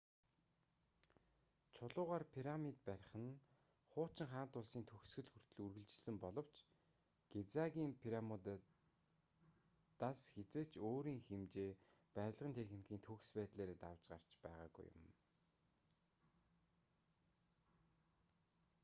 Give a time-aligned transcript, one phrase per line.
[1.75, 3.39] чулуугаар пирамид барих нь
[3.91, 6.55] хуучин хаант улсын төгсгөл хүртэл үргэлжилсэн боловч
[7.33, 11.71] гизагийн пирамидуудаас хэзээ ч өөрийн хэмжээ
[12.15, 15.05] барилгын техникийн төгс байдлаараа давж гарч байгаагүй юм